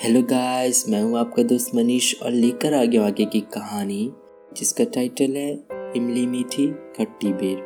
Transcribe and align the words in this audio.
Hello 0.00 0.22
guys 0.22 0.88
मैं 0.88 1.02
हूँ 1.02 1.18
आपका 1.18 1.42
दोस्त 1.42 1.74
मनीष 1.74 2.22
और 2.22 2.30
लेकर 2.30 2.74
आ 2.74 2.84
गया 2.84 3.06
आगे 3.06 3.24
की 3.24 3.40
कहानी, 3.40 4.12
जिसका 4.56 4.84
टाइटल 4.84 5.36
है 5.36 5.50
इमली 5.96 6.26
मीठी 6.26 6.66
खट्टी 6.96 7.32
बेर। 7.32 7.58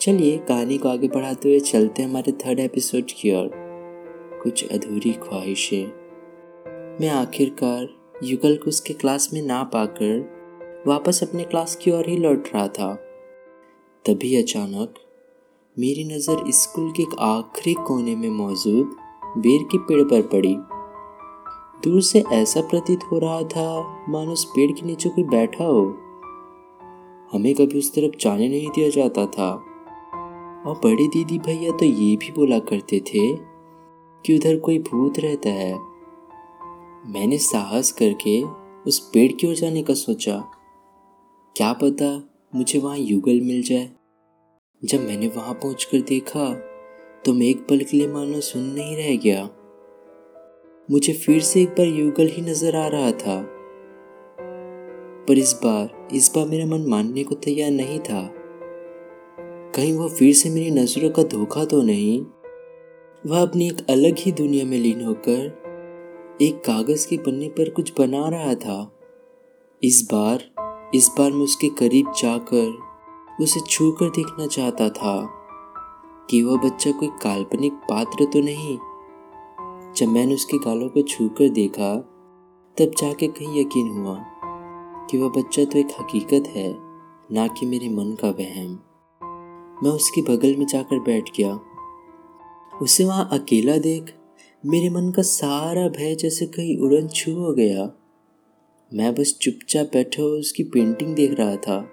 चलिए 0.00 0.38
कहानी 0.38 0.78
को 0.78 0.88
आगे 0.88 1.08
बढ़ाते 1.08 1.48
हुए 1.48 1.60
चलते 1.60 2.02
हैं 2.02 2.08
हमारे 2.08 2.32
थर्ड 2.32 2.60
एपिसोड 2.60 3.12
की 3.20 3.34
ओर। 3.34 3.50
कुछ 4.42 4.64
अधूरी 4.72 5.12
ख्वाहिशें। 5.12 5.86
मैं 7.00 7.08
आखिरकार 7.08 7.88
युगल 8.24 8.56
को 8.56 8.68
उसके 8.68 8.94
क्लास 8.94 9.30
में 9.32 9.42
ना 9.42 9.62
पाकर 9.64 10.82
वापस 10.86 11.22
अपने 11.22 11.44
क्लास 11.44 11.76
की 11.76 11.90
ओर 11.90 12.08
ही 12.08 12.16
लौट 12.16 12.48
रहा 12.54 12.66
था। 12.68 12.94
तभी 14.04 14.34
अचानक 14.42 14.94
मेरी 15.78 16.04
नज़र 16.04 16.50
स्कूल 16.52 16.90
के 16.90 17.02
एक 17.02 17.16
आखिरी 17.20 17.74
कोने 17.74 18.16
में 18.16 18.30
मौजूद 18.30 18.96
बेर 19.38 19.62
के 19.62 19.78
पेड़ 19.78 20.02
पर 20.02 20.22
पड़ी। 20.22 20.56
दूर 21.84 22.02
से 22.02 22.24
ऐसा 22.32 22.60
प्रतीत 22.60 23.00
हो 23.12 23.18
रहा 23.18 23.42
था, 23.42 23.82
मानो 24.08 24.32
उस 24.32 24.44
पेड़ 24.44 24.72
के 24.72 24.86
नीचे 24.86 25.08
कोई 25.08 25.24
बैठा 25.24 25.64
हो। 25.64 25.98
हमें 27.32 27.54
कभी 27.54 27.78
उस 27.78 27.94
तरफ़ 27.94 28.16
जाने 28.20 28.48
नहीं 28.48 28.68
दिया 28.68 28.88
जाता 28.88 29.26
था। 29.26 29.64
और 30.66 30.80
बड़े 30.84 31.08
दीदी 31.08 31.38
भैया 31.38 31.70
तो 31.72 31.84
ये 31.84 32.16
भी 32.16 32.32
बोला 32.32 32.58
करते 32.58 33.00
थे 33.00 33.36
कि 34.26 34.36
उधर 34.36 34.58
कोई 34.58 34.78
भूत 34.78 35.18
रहता 35.18 35.48
है। 35.48 35.78
मैंने 37.06 37.38
साहस 37.38 37.92
करके 37.92 38.42
उस 38.86 39.10
पेड़ 39.14 39.32
की 39.32 39.46
ओर 39.46 39.54
जाने 39.54 39.82
का 39.82 39.94
सोचा। 39.94 40.38
क्या 41.56 41.72
पता 41.72 42.30
मुझे 42.54 42.78
वहाँ 42.78 42.98
युगल 42.98 43.40
मिल 43.40 43.62
जाए। 43.62 43.90
जब 44.84 45.00
मैंने 45.00 45.28
वहाँ 45.28 45.54
पहुँच 45.54 45.90
देखा 45.94 46.54
तो 47.24 47.32
मैं 47.32 47.46
एक 47.46 47.68
पल 47.68 47.78
के 47.78 47.96
लिए 47.96 48.08
मानो 48.08 48.40
सुन 48.40 48.62
नहीं 48.62 48.96
रह 48.96 49.16
गया। 49.16 49.48
मुझे 50.90 51.12
फिर 51.12 51.40
से 51.40 51.62
एक 51.62 51.68
बार 51.68 51.86
युगल 51.86 52.26
ही 52.26 52.42
नज़र 52.42 52.76
आ 52.76 52.86
रहा 52.86 53.10
था। 53.10 53.46
पर 55.28 55.38
इस 55.38 55.60
बार 55.64 56.08
इस 56.12 56.32
बार 56.36 56.46
मेरा 56.46 56.66
मन 56.66 56.86
मानने 56.86 57.24
को 57.24 57.34
तैयार 57.34 57.70
नहीं 57.70 57.98
था। 57.98 58.34
कहीं 59.74 59.92
वह 59.92 60.08
फिर 60.08 60.34
से 60.34 60.50
मेरी 60.50 60.70
नज़रों 60.70 61.10
का 61.10 61.22
धोखा 61.22 61.64
तो 61.64 61.82
नहीं? 61.82 62.20
वह 63.26 63.42
अपनी 63.42 63.66
एक 63.66 63.86
अलग 63.90 64.16
ही 64.18 64.32
दुनिया 64.32 64.64
में 64.64 64.78
लीन 64.78 65.04
होकर 65.04 66.38
एक 66.42 66.60
कागज़ 66.64 67.08
के 67.08 67.16
पन्ने 67.16 67.48
पर 67.48 67.70
कुछ 67.70 67.92
बना 67.98 68.28
रहा 68.28 68.54
था। 68.54 68.92
इस 69.82 70.08
बार 70.12 70.44
इस 70.94 71.10
बार 71.18 71.32
मैं 71.32 71.44
उसके 71.44 71.68
करीब 71.68 72.12
जाकर 72.22 72.78
उसे 73.40 73.60
छू 73.70 73.90
कर 73.92 74.08
देखना 74.08 74.46
चाहता 74.46 74.88
था 74.88 75.30
कि 76.30 76.42
वह 76.42 76.56
बच्चा 76.56 76.90
कोई 76.90 77.08
काल्पनिक 77.08 77.72
पात्र 77.72 78.24
तो 78.24 78.40
नहीं 78.40 78.78
जब 79.96 80.06
मैंने 80.06 80.34
उसके 80.34 80.58
गालों 80.58 80.88
को 80.88 81.02
छू 81.02 81.28
कर 81.28 81.48
देखा, 81.48 81.96
तब 82.78 82.92
जाके 82.98 83.26
कहीं 83.28 83.60
यकीन 83.60 83.88
हुआ 83.88 84.24
कि 85.10 85.18
वह 85.18 85.28
बच्चा 85.28 85.64
तो 85.64 85.78
एक 85.78 85.88
हकीकत 86.00 86.48
है, 86.48 86.76
ना 87.32 87.46
कि 87.46 87.66
मेरे 87.66 87.88
मन 87.88 88.16
का 88.20 88.30
वहम। 88.30 88.78
मैं 89.82 89.90
उसके 89.90 90.22
बगल 90.22 90.56
में 90.56 90.66
जाकर 90.66 90.98
बैठ 90.98 91.30
गया। 91.36 91.60
उसे 92.82 93.04
वहाँ 93.04 93.28
अकेला 93.32 93.78
देख, 93.78 94.14
मेरे 94.66 94.90
मन 94.90 95.10
का 95.10 95.22
सारा 95.22 95.88
भय 95.88 96.14
जैसे 96.14 96.46
कहीं 96.46 96.78
उड़न 96.78 97.08
छू 97.08 97.32
हो 97.32 97.52
गया। 97.52 97.92
मैं 98.94 99.14
बस 99.14 99.38
चुपचाप 99.42 99.86
बैठा 99.86 100.22
हुआ 100.22 100.30
उसकी 100.30 100.64
पेंटिंग 100.64 101.14
देख 101.14 101.32
रहा 101.32 101.56
था। 101.56 101.88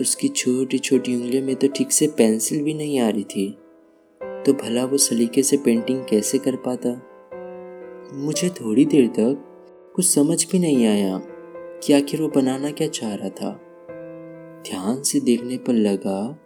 उसकी 0.00 0.28
छोटी 0.28 0.78
छोटी 0.78 1.16
उंगलियों 1.16 1.44
में 1.44 1.56
तो 1.56 1.68
ठीक 1.68 1.92
से 1.92 2.06
पेंसिल 2.06 2.62
भी 2.62 2.74
नहीं 2.74 3.00
आ 3.00 3.08
रही 3.08 3.24
थी। 3.24 3.58
तो 4.46 4.52
भला 4.52 4.84
वो 4.84 4.96
सलीके 4.96 5.42
से 5.42 5.56
पेंटिंग 5.56 6.04
कैसे 6.04 6.38
कर 6.38 6.56
पाता? 6.56 6.90
मुझे 8.14 8.48
थोड़ी 8.50 8.84
देर 8.84 9.06
तक 9.06 9.44
कुछ 9.96 10.06
समझ 10.06 10.50
भी 10.52 10.58
नहीं 10.58 10.86
आया 10.86 11.18
कि 11.84 11.92
आखिर 11.92 12.22
वो 12.22 12.28
बनाना 12.28 12.70
क्या 12.70 12.88
चाह 12.88 13.14
रहा 13.14 13.28
था। 13.28 13.60
ध्यान 14.62 15.02
से 15.02 15.20
देखने 15.20 15.58
पर 15.58 15.72
लगा 15.72 16.38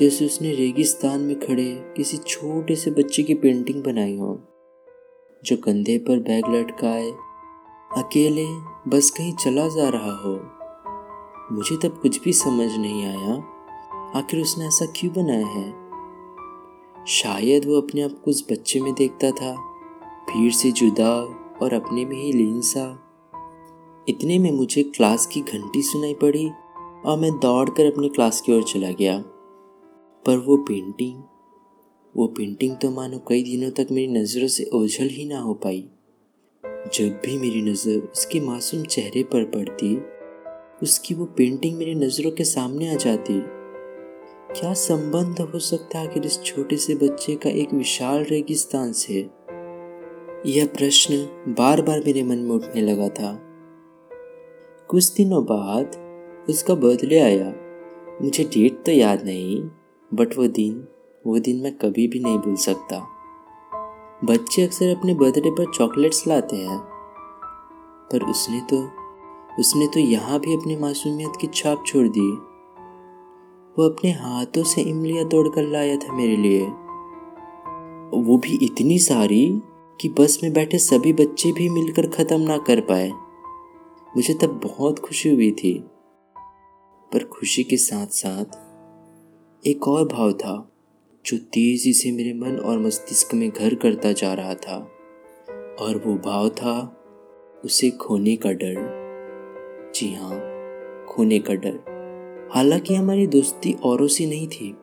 जैसे 0.00 0.26
उसने 0.26 0.54
रेगिस्तान 0.54 1.20
में 1.20 1.40
खड़े 1.40 1.94
किसी 1.96 2.16
छोटे 2.16 2.76
से 2.76 2.90
बच्चे 2.90 3.22
की 3.22 3.34
पेंटिंग 3.34 3.82
बनाई 3.82 4.16
हो, 4.16 4.42
जो 5.44 5.56
कंधे 5.56 5.98
पर 5.98 6.18
बैग 6.18 6.44
लटकाए, 6.48 7.10
अकेले 7.96 8.46
बस 8.90 9.10
कहीं 9.10 9.34
चला 9.34 9.68
जा 9.68 9.88
रहा 9.88 10.12
हो। 10.12 10.40
मुझे 11.52 11.76
तब 11.76 11.98
कुछ 12.02 12.22
भी 12.22 12.32
समझ 12.32 12.76
नहीं 12.76 13.04
आया, 13.06 13.34
आखिर 14.18 14.40
उसने 14.40 14.66
ऐसा 14.66 14.86
क्यों 14.86 15.12
बनाया 15.12 15.46
है? 15.46 15.83
शायद 17.08 17.64
वो 17.64 17.80
अपने 17.80 18.02
आप 18.02 18.20
को 18.24 18.30
उस 18.30 18.46
बच्चे 18.52 18.80
में 18.80 18.94
देखता 18.94 19.30
था, 19.30 19.54
भीड़ 20.30 20.52
से 20.52 20.70
जुदा 20.72 21.10
और 21.62 21.72
अपने 21.72 22.04
में 22.04 22.16
ही 22.16 22.32
लीन 22.32 22.60
सा। 22.60 23.00
इतने 24.08 24.38
में 24.38 24.52
मुझे 24.52 24.82
क्लास 24.82 25.26
की 25.26 25.40
घंटी 25.40 25.82
सुनाई 25.82 26.14
पड़ी 26.14 26.48
और 27.06 27.18
मैं 27.18 27.30
दौड़कर 27.32 27.92
अपनी 27.92 28.08
क्लास 28.08 28.40
की 28.40 28.52
ओर 28.52 28.62
चला 28.62 28.90
गया। 28.90 29.18
पर 30.26 30.38
वो 30.38 30.56
पेंटिंग 30.56 31.22
वो 32.16 32.26
पेंटिंग 32.26 32.76
तो 32.76 32.90
मानो 32.90 33.18
कई 33.18 33.42
दिनों 33.42 33.70
तक 33.70 33.86
मेरी 33.90 34.06
नज़रों 34.06 34.48
से 34.48 34.70
ओझल 34.74 35.08
ही 35.08 35.24
ना 35.24 35.40
हो 35.40 35.54
पाई। 35.54 35.88
जब 36.94 37.20
भी 37.24 37.38
मेरी 37.38 37.62
नज़र 37.62 37.98
उसके 37.98 38.40
मासूम 38.40 38.82
चेहरे 38.82 39.22
पर 39.22 39.44
पड़ती, 39.44 39.96
उसकी 40.82 41.14
वो 41.14 41.24
पेंटिंग 41.24 41.78
मेरी 41.78 41.94
नज़रों 41.94 42.30
के 42.30 42.44
सामने 42.44 42.90
आ 42.90 42.94
जाती। 42.94 43.63
क्या 44.56 44.72
संबंध 44.72 45.40
हो 45.40 45.58
सकता 45.58 45.98
है 45.98 46.08
आखिर 46.08 46.26
इस 46.26 46.42
छोटे 46.42 46.76
से 46.76 46.94
बच्चे 46.94 47.34
का 47.34 47.50
एक 47.50 47.72
विशाल 47.74 48.24
रेगिस्तान 48.24 48.92
से? 48.92 49.14
यह 50.46 50.66
प्रश्न 50.66 51.16
बार 51.58 51.82
बार 51.82 52.00
मेरे 52.00 52.22
मन 52.22 52.38
में 52.38 52.50
उठने 52.50 52.82
लगा 52.82 53.08
था। 53.08 53.32
कुछ 54.88 55.12
दिनों 55.12 55.44
बाद 55.44 55.96
उसका 56.48 56.74
बर्थडे 56.74 57.20
आया। 57.20 57.52
मुझे 58.22 58.44
डेट 58.44 58.82
तो 58.86 58.92
याद 58.92 59.24
नहीं, 59.24 59.60
बट 60.14 60.38
वो 60.38 60.46
दिन 60.46 60.88
वो 61.26 61.38
दिन 61.38 61.62
मैं 61.62 61.76
कभी 61.78 62.08
भी 62.08 62.20
नहीं 62.20 62.38
भूल 62.38 62.56
सकता। 62.56 63.02
बच्चे 64.24 64.62
अक्सर 64.62 64.96
अपने 64.96 65.14
बर्थडे 65.14 65.50
पर 65.50 65.72
चॉकलेट्स 65.72 66.26
लाते 66.26 66.56
हैं, 66.56 66.78
पर 68.12 68.30
उसने 68.30 68.60
तो 68.70 68.88
उसने 69.58 69.86
तो 69.86 70.00
यहाँ 70.00 70.40
भी 70.40 70.56
अपनी 70.56 70.76
मासूमियत 70.76 71.32
की 71.40 71.46
छाप 71.46 71.84
छोड़ 71.86 72.08
दी। 72.08 72.53
वो 73.78 73.88
अपने 73.88 74.10
हाथों 74.10 74.62
से 74.62 74.82
इमलियाँ 74.82 75.28
तोड़कर 75.28 75.62
लाया 75.62 75.96
था 75.96 76.12
मेरे 76.12 76.36
लिए। 76.36 76.66
वो 78.20 78.38
भी 78.38 78.64
इतनी 78.64 78.98
सारी 78.98 79.60
कि 80.00 80.08
बस 80.08 80.40
में 80.42 80.52
बैठे 80.52 80.78
सभी 80.78 81.12
बच्चे 81.12 81.52
भी 81.52 81.68
मिलकर 81.68 82.06
ख़त्म 82.06 82.40
ना 82.40 82.58
कर 82.58 82.80
पाए। 82.80 83.10
मुझे 84.16 84.34
तब 84.34 84.60
बहुत 84.64 84.98
खुशी 84.98 85.28
हुई 85.28 85.50
थी। 85.50 85.84
पर 87.12 87.24
खुशी 87.24 87.64
के 87.64 87.76
साथ 87.76 88.06
साथ 88.06 88.44
एक 89.66 89.88
और 89.88 90.08
भाव 90.08 90.32
था, 90.32 90.72
जो 91.26 91.38
तेज़ी 91.38 91.92
से 91.92 92.12
मेरे 92.12 92.34
मन 92.34 92.56
और 92.56 92.78
मस्तिष्क 92.78 93.34
में 93.34 93.50
घर 93.50 93.74
करता 93.74 94.12
जा 94.12 94.34
रहा 94.34 94.54
था। 94.54 94.90
और 95.80 96.02
वो 96.06 96.14
भाव 96.14 96.48
था 96.48 97.04
उसे 97.64 97.90
खोने 97.90 98.36
का 98.36 98.52
डर। 98.52 99.04
जी 99.94 100.14
हाँ 100.14 100.38
खोने 101.06 101.38
का 101.38 101.54
डर। 101.54 101.93
हालाँकि 102.54 102.94
हमारी 102.94 103.26
दोस्ती 103.26 103.72
औरों 103.72 104.06
से 104.06 104.26
नहीं 104.26 104.48
थी। 104.48 104.76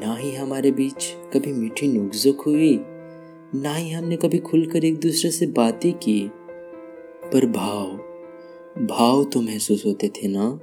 ना 0.00 0.16
ही 0.16 0.34
हमारे 0.34 0.70
बीच 0.72 1.16
कभी 1.34 1.52
मीठी 1.52 1.88
नुकझुक 1.88 2.40
हुई, 2.40 2.80
ना 3.54 3.74
ही 3.74 3.90
हमने 3.90 4.16
कभी 4.16 4.38
खुलकर 4.38 4.84
एक 4.84 5.00
दूसरे 5.00 5.30
से 5.30 5.46
बातें 5.46 5.92
की। 5.92 6.30
पर 7.32 7.46
भाव 7.46 7.86
भाव 8.86 9.24
तो 9.24 9.40
महसूस 9.40 9.86
होते 9.86 10.08
थे 10.08 10.28
ना? 10.28 10.60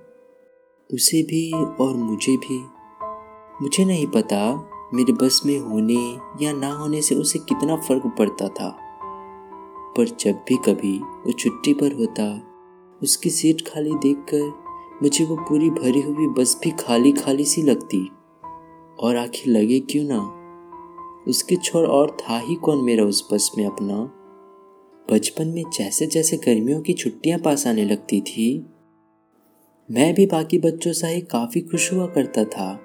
उसे 0.94 1.24
भी 1.24 1.52
और 1.54 1.96
मुझे 1.96 2.38
भी। 2.38 2.64
मुझे 3.62 3.86
नहीं 3.86 4.08
पता 4.08 4.70
मेरे 4.94 5.14
बस 5.14 5.42
में 5.46 5.60
होने 5.60 6.18
या 6.46 6.54
ना 6.54 6.72
होने 6.72 7.02
से 7.02 7.16
उसे 7.16 7.40
कितना 7.40 7.76
फ़र्क 7.76 8.16
पड़ता 8.18 8.48
था। 8.48 8.78
पर 9.98 10.06
जब 10.06 10.32
भी 10.32 10.56
कभी 10.56 11.00
वो 11.00 11.32
छुट्टी 11.32 11.74
पर 11.74 11.94
होता, 11.94 12.42
उसकी 13.04 13.30
सीट 13.30 13.62
खाली 13.62 13.94
देखकर 13.94 14.61
मुझे 15.04 15.26
वो 15.26 15.36
पूरी 15.36 15.70
भरी 15.70 16.02
हुई 16.02 16.28
बस 16.28 16.60
भी 16.64 16.72
खाली 16.72 17.12
खाली 17.12 17.46
सी 17.46 17.62
लगती। 17.62 18.12
और 19.00 19.16
आखिर 19.16 19.54
लगे 19.54 19.80
क्यों 19.80 20.04
ना? 20.08 20.20
उसके 21.28 21.56
छोर 21.56 21.86
और 21.86 22.18
था 22.22 22.38
ही 22.40 22.56
कौन 22.56 22.84
मेरा 22.86 23.04
उस 23.04 23.28
बस 23.34 23.52
में 23.58 23.66
अपना? 23.66 23.96
बचपन 25.14 25.48
में 25.48 25.64
जैसे 25.74 26.08
जैसे 26.08 26.38
गर्मियों 26.38 26.82
की 26.82 26.94
छुट्टियाँ 26.94 27.40
पास 27.40 27.68
आने 27.68 27.86
लगती 27.86 28.22
थी, 28.22 28.66
मैं 29.92 30.14
भी 30.14 30.26
बाकी 30.26 30.60
बच्चों 30.60 30.94
सा 30.94 31.08
ही 31.08 31.22
काफ़ी 31.22 31.62
खुश 31.62 31.94
हुआ 31.94 32.08
करता 32.08 32.44
था। 32.44 32.80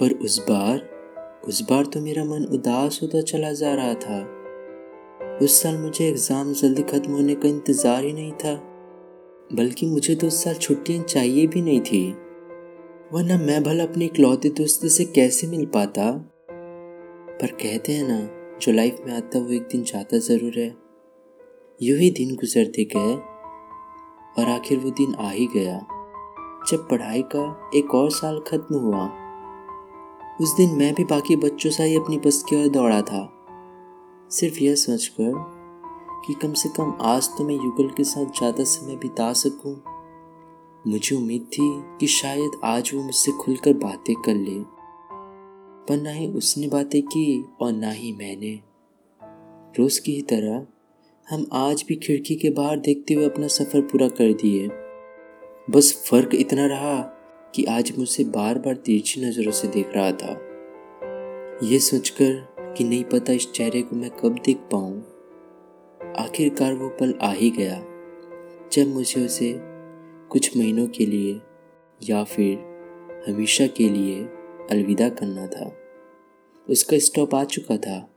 पर 0.00 0.12
उस 0.12 0.38
बार 0.50 0.90
उस 1.48 1.62
बार 1.62 1.86
तो 1.86 2.00
मेरा 2.00 2.24
मन 2.24 2.44
उदास 2.44 2.98
होता 3.02 3.20
चला 3.20 3.52
जा 3.52 3.74
रहा 3.74 3.94
था। 3.94 5.38
उस 5.42 5.62
साल 5.62 5.78
मुझे 5.78 6.08
एग्ज़ाम 6.08 6.52
जल्दी 6.52 6.82
ख़त्म 6.82 7.12
होने 7.12 7.34
का 7.34 7.48
इंतज़ार 7.48 8.04
ही 8.04 8.12
नहीं 8.12 8.32
था। 8.32 8.71
बल्कि 9.54 9.86
मुझे 9.86 10.14
तो 10.14 10.26
उस 10.26 10.44
साल 10.44 10.54
छुट्टियाँ 10.54 11.04
चाहिए 11.04 11.46
भी 11.46 11.62
नहीं 11.62 11.80
थी। 11.80 12.12
वरना 13.12 13.36
मैं 13.38 13.62
भला 13.62 13.84
अपने 13.84 14.04
इकलौते 14.04 14.48
दोस्त 14.48 14.86
से 14.86 15.04
कैसे 15.04 15.46
मिल 15.46 15.66
पाता? 15.66 16.10
पर 17.40 17.46
कहते 17.46 17.92
हैं 17.92 18.08
ना, 18.08 18.20
जो 18.58 18.72
लाइफ 18.72 18.98
में 19.06 19.12
आता 19.14 19.38
वो 19.38 19.52
एक 19.52 19.62
दिन 19.62 19.82
जाता 19.82 20.18
ज़रूर 20.18 20.58
है। 20.58 20.76
यूँ 21.82 21.98
ही 21.98 22.10
दिन 22.10 22.34
गुजरते 22.34 22.84
गए 22.84 23.14
और 24.38 24.50
आखिर 24.50 24.78
वो 24.78 24.90
दिन 24.90 25.14
आ 25.14 25.30
ही 25.30 25.46
गया, 25.46 25.78
जब 26.70 26.88
पढ़ाई 26.90 27.22
का 27.22 27.70
एक 27.74 27.94
और 27.94 28.10
साल 28.10 28.40
खत्म 28.40 28.76
हुआ। 28.76 29.06
उस 30.40 30.56
दिन 30.56 30.70
मैं 30.70 30.94
भी 30.94 31.04
बाकी 31.04 31.36
बच्चों 31.36 31.70
सा 31.70 31.82
ही 31.82 31.96
अपनी 31.96 32.18
बस 32.18 32.44
की 32.48 32.56
ओर 32.56 32.68
दौड़ा 32.68 33.02
था। 33.02 33.38
सिर्फ़ 34.30 34.58
यह 34.58 34.74
सोचकर 34.74 35.51
कि 36.26 36.34
कम 36.34 36.52
से 36.52 36.68
कम 36.68 36.98
आज 37.00 37.28
तो 37.28 37.44
मैं 37.44 37.54
युगल 37.54 37.88
के 37.88 38.04
साथ 38.04 38.24
ज़्यादा 38.24 38.64
समय 38.64 38.96
बिता 38.96 39.32
सकूँ। 39.32 39.74
मुझे 40.86 41.16
उम्मीद 41.16 41.42
थी 41.42 41.82
कि 42.00 42.06
शायद 42.06 42.50
आज 42.64 42.90
वो 42.94 43.02
मुझसे 43.02 43.32
खुलकर 43.32 43.72
बातें 43.72 44.14
कर 44.16 44.34
ले। 44.34 44.58
पर 45.88 46.00
ना 46.02 46.10
ही 46.10 46.28
उसने 46.28 46.68
बातें 46.68 47.02
की 47.02 47.44
और 47.60 47.72
ना 47.72 47.90
ही 47.90 48.12
मैंने। 48.12 48.60
रोज 49.78 49.98
की 49.98 50.12
ही 50.12 50.22
तरह, 50.22 50.66
हम 51.30 51.46
आज 51.52 51.84
भी 51.88 51.96
खिड़की 51.96 52.34
के 52.34 52.50
बाहर 52.50 52.76
देखते 52.76 53.14
हुए 53.14 53.24
अपना 53.24 53.46
सफ़र 53.46 53.80
पूरा 53.80 54.08
कर 54.08 54.32
दिए। 54.32 54.68
बस 55.70 56.04
फ़र्क 56.10 56.34
इतना 56.34 56.66
रहा 56.66 57.00
कि 57.54 57.64
आज 57.64 57.92
मुझसे 57.98 58.24
बार 58.24 58.58
बार 58.58 58.74
तिरछी 58.74 59.20
नज़रों 59.20 59.52
से 59.52 59.68
देख 59.68 59.92
रहा 59.96 60.12
था। 60.12 60.40
यह 61.62 61.78
सोचकर 61.78 62.34
कि 62.78 62.84
नहीं 62.84 63.04
पता 63.04 63.32
इस 63.32 63.52
चेहरे 63.52 63.82
को 63.82 63.96
मैं 63.96 64.10
कब 64.10 64.38
देख 64.44 64.56
पाऊँ। 64.56 65.11
आखिरकार 66.18 66.74
वो 66.74 66.88
पल 66.88 67.14
आ 67.22 67.32
ही 67.32 67.50
गया। 67.50 67.84
जब 68.72 68.94
मुझे 68.94 69.26
उसे 69.26 69.60
कुछ 70.30 70.56
महीनों 70.56 70.86
के 70.86 71.06
लिए 71.06 71.40
या 72.10 72.24
फिर 72.24 72.58
हमेशा 73.28 73.66
के 73.66 73.88
लिए 73.88 74.24
अलविदा 74.70 75.08
करना 75.08 75.46
था, 75.46 75.76
उसका 76.70 76.98
स्टॉप 76.98 77.34
आ 77.34 77.44
चुका 77.44 77.76
था। 77.76 78.08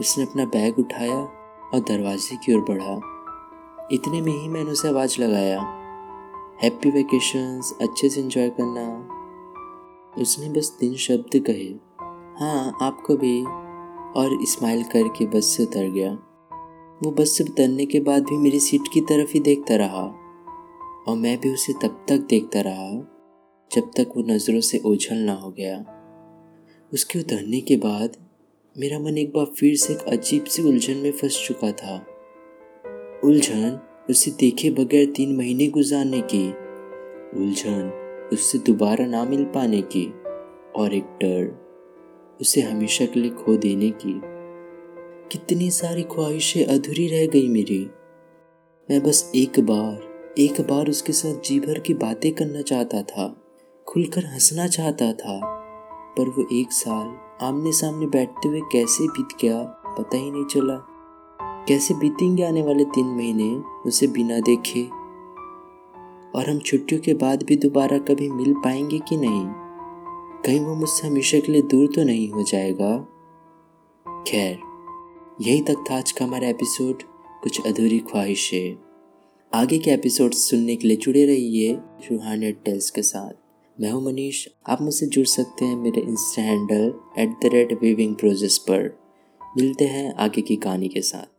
उसने 0.00 0.24
अपना 0.24 0.44
बैग 0.44 0.78
उठाया 0.78 1.18
और 1.74 1.80
दरवाजे 1.88 2.36
की 2.36 2.54
ओर 2.54 2.60
बढ़ा। 2.60 3.00
इतने 3.92 4.20
में 4.20 4.32
ही 4.32 4.48
मैंने 4.48 4.70
उसे 4.70 4.88
आवाज़ 4.88 5.22
लगाया। 5.22 5.60
हैप्पी 6.62 6.90
वेकेशंस 6.90 7.78
अच्छे 7.80 8.08
से 8.08 8.20
एंजॉय 8.20 8.48
करना। 8.48 9.08
उसने 10.22 10.48
बस 10.48 10.76
तीन 10.80 10.94
शब्द 10.94 11.44
कहे। 11.50 11.74
हाँ 12.40 12.76
आपको 12.82 13.16
भी। 13.16 13.44
और 14.16 14.38
स्माइल 14.42 14.82
करके 14.82 15.26
बस 15.26 15.44
से 15.44 15.62
उतर 15.62 15.90
गया। 15.90 16.18
वो 17.02 17.10
बस 17.10 17.38
से 17.38 17.44
उतरने 17.44 17.86
के 17.86 18.00
बाद 18.00 18.22
भी 18.22 18.36
मेरी 18.36 18.60
सीट 18.60 18.80
की 18.92 19.00
तरफ़ 19.00 19.32
ही 19.32 19.40
देखता 19.40 19.76
रहा 19.76 20.04
और 21.08 21.16
मैं 21.16 21.40
भी 21.40 21.50
उसे 21.50 21.72
तब 21.72 22.06
तक 22.08 22.18
देखता 22.18 22.60
रहा 22.60 23.12
जब 23.74 23.90
तक 23.96 24.12
वो 24.16 24.22
नज़रों 24.22 24.60
से 24.60 24.78
ओझल 24.78 25.16
ना 25.16 25.32
हो 25.32 25.50
गया। 25.50 25.78
उसके 26.92 27.18
उतरने 27.18 27.60
के 27.60 27.76
बाद 27.76 28.16
मेरा 28.78 28.98
मन 28.98 29.18
एक 29.18 29.28
बार 29.28 29.44
फिर 29.44 29.76
से 29.76 29.92
एक 29.92 29.98
अजीब 29.98 30.44
सी 30.44 30.62
उलझन 30.62 30.96
में 30.96 31.12
फंस 31.12 31.44
चुका 31.48 31.72
था। 31.72 32.06
उलझन 33.24 33.78
उसे 34.10 34.30
देखे 34.30 34.70
बगैर 34.70 35.12
तीन 35.16 35.36
महीने 35.36 35.66
गुजारने 35.66 36.20
की, 36.20 36.48
उलझन 37.40 37.90
उससे 38.32 38.58
दोबारा 38.58 39.06
ना 39.06 39.24
मिल 39.24 39.44
पाने 39.44 39.82
की 39.82 40.06
और 40.76 40.94
एक 40.94 41.04
डर 41.04 41.66
उसे 42.40 42.60
हमेशा 42.60 43.04
के 43.04 43.20
लिए 43.20 43.30
खो 43.30 43.56
देने 43.56 43.90
की। 43.90 44.35
कितनी 45.32 45.70
सारी 45.70 46.02
ख्वाहिशें 46.02 46.64
अधूरी 46.64 47.06
रह 47.06 47.26
गई 47.26 47.48
मेरी। 47.48 47.90
मैं 48.90 49.02
बस 49.02 49.32
एक 49.34 49.60
बार 49.60 50.16
एक 50.38 50.60
बार 50.60 50.88
उसके 50.88 51.12
साथ 51.12 51.40
जी 51.40 51.60
भर 51.60 51.78
की 51.78 51.94
बातें 51.94 52.32
करना 52.32 52.62
चाहता 52.62 53.02
था, 53.02 53.42
खुलकर 53.88 54.26
हंसना 54.26 54.66
चाहता 54.66 55.12
था, 55.12 55.40
पर 56.18 56.28
वो 56.28 56.46
एक 56.52 56.72
साल 56.72 57.18
आमने 57.46 57.72
सामने 57.72 58.06
बैठते 58.06 58.48
हुए 58.48 58.60
कैसे 58.60 59.08
बीत 59.08 59.28
गया 59.42 59.62
पता 59.98 60.16
ही 60.16 60.30
नहीं 60.30 60.44
चला। 60.44 60.86
कैसे 61.68 61.94
बीतेंगे 61.94 62.46
आने 62.46 62.62
वाले 62.62 62.84
तीन 62.84 63.06
महीने, 63.06 63.62
उसे 63.86 64.06
बिना 64.06 64.40
देखे। 64.40 64.84
और 66.38 66.50
हम 66.50 66.58
छुट्टियों 66.58 67.00
के 67.00 67.14
बाद 67.14 67.42
भी 67.42 67.56
दोबारा 67.56 67.98
कभी 67.98 68.30
मिल 68.30 68.54
पाएँगे 68.54 68.98
कि 68.98 69.16
नहीं? 69.16 69.46
कहीं 70.42 70.60
वो 70.60 70.74
मुझसे 70.74 71.06
हमेशा 71.06 71.38
के 71.38 71.52
लिए 71.52 71.62
दूर 71.62 71.86
तो 71.94 72.04
नहीं 72.04 72.30
हो 72.30 72.42
जाएगा? 72.42 73.08
खैर 74.28 74.65
यही 75.40 75.60
तक 75.60 75.84
था 75.90 75.96
आज 75.96 76.12
का 76.12 76.24
हमारा 76.24 76.48
एपिसोड 76.48 77.02
कुछ 77.42 77.66
अधूरी 77.66 77.98
ख्वाहिशें। 77.98 78.78
आगे 79.54 79.78
के 79.78 79.90
एपिसोड 79.90 80.32
सुनने 80.32 80.76
के 80.76 80.88
लिए 80.88 80.96
जुड़े 80.96 81.26
रहिए 81.26 81.72
रूहानियत 82.10 82.62
टेल्स 82.64 82.90
के 82.90 83.02
साथ। 83.02 83.32
मैं 83.80 83.90
हूँ 83.90 84.04
मनीष। 84.04 84.48
आप 84.68 84.82
मुझसे 84.82 85.06
जुड़ 85.06 85.26
सकते 85.26 85.64
हैं 85.64 85.76
मेरे 85.76 86.00
Insta 86.00 86.42
handle 86.42 86.94
at 87.18 87.28
the 87.28 87.40
rate 87.44 87.82
weaving 87.82 88.14
process 88.16 88.58
पर। 88.58 88.98
मिलते 89.56 89.84
हैं 89.84 90.14
आगे 90.14 90.42
की 90.42 90.56
कहानी 90.56 90.88
के 90.88 91.00
साथ। 91.00 91.35